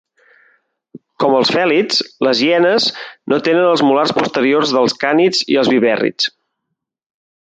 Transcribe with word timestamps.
Com 1.23 1.35
els 1.39 1.51
fèlids, 1.55 1.99
les 2.27 2.41
hienes 2.45 2.87
no 3.33 3.39
tenen 3.49 3.69
els 3.75 3.85
molars 3.89 4.15
posteriors 4.21 4.75
dels 4.79 4.97
cànids 5.05 5.45
i 5.57 5.61
els 5.65 5.73
vivèrrids. 5.77 6.31